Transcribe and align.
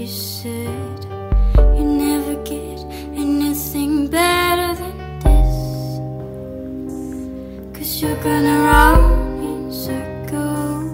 you 0.00 0.06
said 0.06 1.04
you 1.76 1.84
never 1.84 2.34
get 2.42 2.80
anything 3.14 4.06
better 4.08 4.74
than 4.80 4.96
this. 5.24 5.56
Cause 7.76 8.00
you're 8.00 8.16
gonna 8.22 8.62
run 8.62 9.02
in 9.44 9.70
circles. 9.70 10.90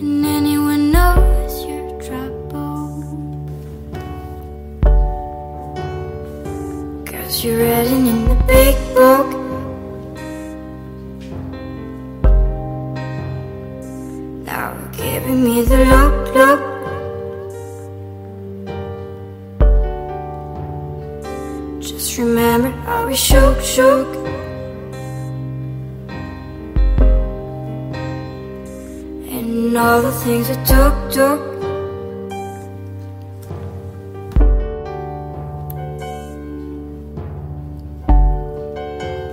And 0.00 0.26
anyone 0.26 0.90
knows 0.90 1.64
you're 1.64 2.00
trouble. 2.00 2.88
Cause 7.06 7.44
you're 7.44 7.58
written 7.58 8.06
in 8.08 8.24
the 8.24 8.34
big 8.48 8.74
book. 8.96 9.41
Now 14.52 14.74
giving 14.92 15.42
me 15.44 15.62
the 15.62 15.78
look, 15.92 16.34
look. 16.36 16.60
Just 21.80 22.18
remember 22.18 22.68
how 22.84 23.06
we 23.06 23.14
shook, 23.14 23.58
shook. 23.62 24.10
And 29.34 29.74
all 29.74 30.02
the 30.02 30.12
things 30.22 30.50
we 30.50 30.56
took, 30.66 30.94
took. 31.16 31.40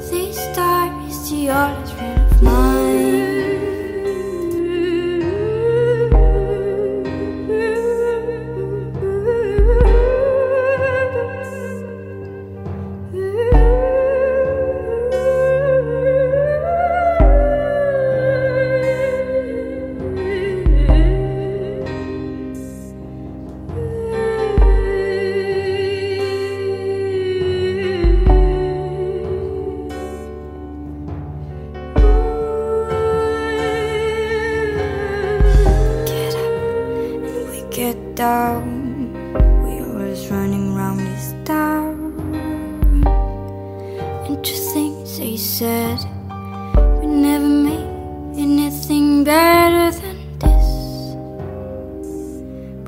This 0.10 0.38
star 0.52 0.86
is 1.10 1.30
the 1.30 1.50
oldest 1.50 2.19
down. 38.20 39.16
We 39.64 39.80
always 39.80 40.28
running 40.28 40.76
round 40.76 41.00
this 41.00 41.34
town. 41.46 42.12
And 44.26 44.44
to 44.44 44.54
things 44.74 45.18
they 45.18 45.38
said, 45.38 46.00
we 47.00 47.08
never 47.08 47.48
made 47.48 47.88
anything 48.38 49.24
better 49.24 49.98
than 50.02 50.20
this. 50.38 50.68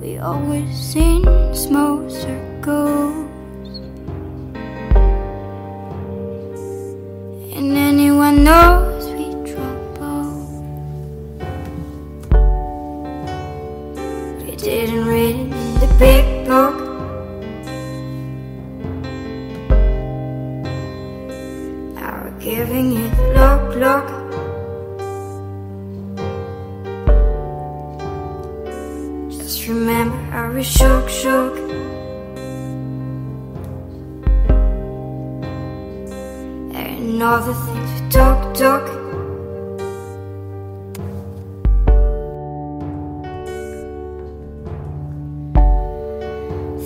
We 0.01 0.17
always 0.17 0.95
in 0.97 1.23
small 1.55 2.09
circles. 2.09 3.69
And 7.55 7.77
didn't 14.61 15.07
read 15.07 15.35
it 15.35 15.39
in 15.39 15.73
the 15.79 15.95
big 15.97 16.45
book. 16.45 16.75
Now 21.95 22.21
we're 22.23 22.39
giving 22.39 22.91
you 22.91 23.09
the 23.09 23.25
look, 23.37 23.75
look. 23.83 24.07
Just 29.31 29.67
remember 29.67 30.17
how 30.29 30.51
we 30.51 30.61
shook, 30.63 31.09
shook. 31.09 31.57
And 36.75 37.23
all 37.23 37.41
the 37.41 37.55
things 37.55 38.01
we 38.01 38.09
took, 38.11 39.10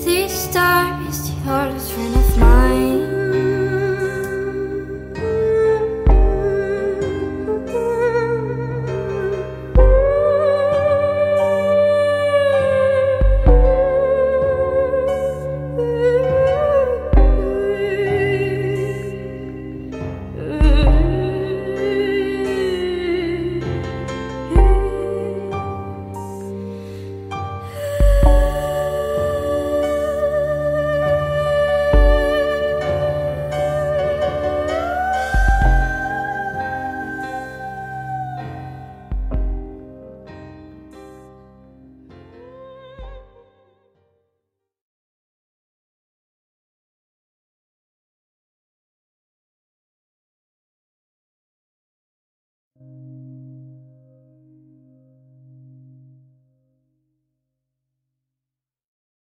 these 0.05 0.31
stars, 0.31 1.31
you're 1.31 1.79
friend 1.79 2.16
of 2.16 2.38
mine. 2.38 3.04